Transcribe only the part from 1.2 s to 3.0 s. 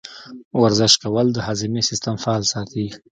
د هاضمې سیستم فعال ساتي.